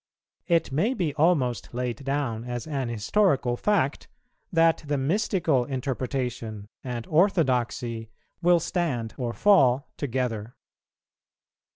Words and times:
It 0.47 0.71
may 0.71 0.95
be 0.95 1.13
almost 1.13 1.75
laid 1.75 2.03
down 2.03 2.43
as 2.43 2.65
an 2.65 2.89
historical 2.89 3.55
fact, 3.55 4.07
that 4.51 4.83
the 4.87 4.97
mystical 4.97 5.63
interpretation 5.65 6.65
and 6.83 7.05
orthodoxy 7.05 8.09
will 8.41 8.59
stand 8.59 9.13
or 9.19 9.31
fall 9.31 9.89
together. 9.97 10.55